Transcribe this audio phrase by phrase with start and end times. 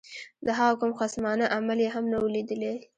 [0.45, 2.73] د هغه کوم خصمانه عمل یې هم نه وو لیدلی.